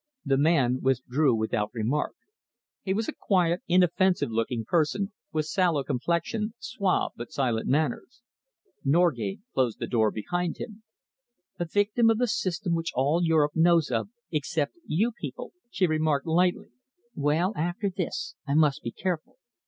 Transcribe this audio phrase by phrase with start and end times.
[0.25, 2.15] The man withdrew without remark.
[2.81, 8.23] He was a quiet, inoffensive looking person, with sallow complexion, suave but silent manners.
[8.83, 10.81] Norgate closed the door behind him.
[11.59, 16.25] "A victim of the system which all Europe knows of except you people," she remarked
[16.25, 16.71] lightly.
[17.13, 19.37] "Well, after this I must be careful.